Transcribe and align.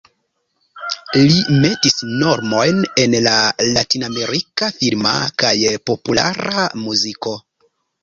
Li 1.19 1.43
metis 1.65 1.99
normojn 2.23 2.81
en 3.05 3.15
latinamerika 3.29 4.73
filma 4.81 5.15
kaj 5.45 5.55
populara 5.93 6.69
muziko. 6.85 7.41